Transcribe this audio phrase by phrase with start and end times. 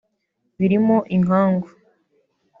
[0.57, 1.67] birimo inkangu